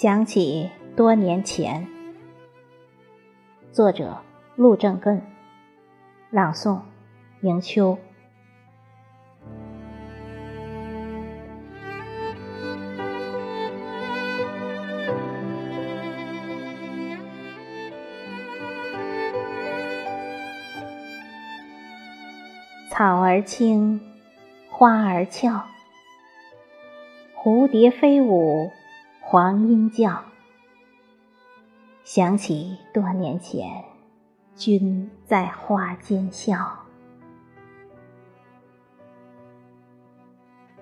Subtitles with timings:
[0.00, 1.86] 想起多年前，
[3.70, 4.16] 作者
[4.56, 5.20] 陆正根，
[6.30, 6.80] 朗诵
[7.42, 7.98] 迎秋。
[22.88, 24.00] 草儿青，
[24.70, 25.62] 花儿俏，
[27.36, 28.72] 蝴蝶飞舞。
[29.32, 30.24] 黄莺叫，
[32.02, 33.84] 想起多年前，
[34.56, 36.80] 君在花间笑。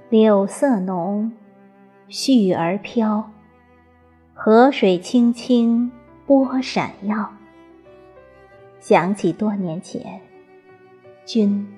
[0.08, 1.30] 柳色浓，
[2.08, 3.30] 絮儿飘，
[4.32, 5.92] 河水清清，
[6.24, 7.30] 波闪耀。
[8.80, 10.22] 想起多年前，
[11.26, 11.70] 君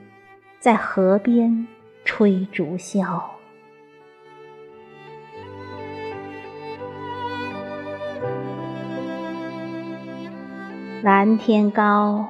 [0.60, 1.66] 在河边
[2.04, 3.39] 吹竹箫。
[11.02, 12.28] 蓝天高，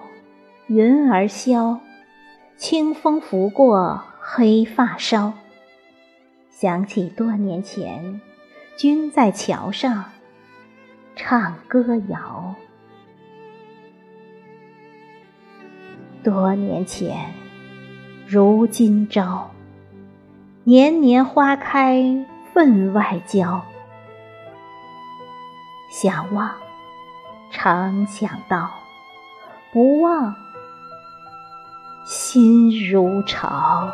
[0.69, 1.81] 云儿消，
[2.57, 5.33] 清风拂过黑发梢。
[6.51, 8.21] 想起多年前，
[8.77, 10.05] 君在桥上
[11.17, 12.55] 唱歌谣。
[16.23, 17.35] 多年前，
[18.25, 19.51] 如今朝，
[20.63, 22.25] 年年花开
[22.55, 23.65] 分外娇。
[25.91, 26.70] 想望。
[27.63, 28.71] 常想到，
[29.71, 30.35] 不忘，
[32.07, 33.87] 心如潮。